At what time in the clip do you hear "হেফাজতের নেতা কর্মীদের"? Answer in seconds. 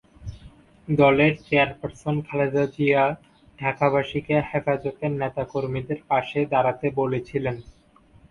4.49-5.99